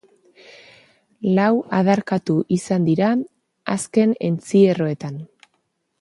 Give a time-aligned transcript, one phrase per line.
[1.39, 1.49] Lau
[1.81, 3.11] adarkatu izan dira
[3.77, 5.25] azken entzierroetan.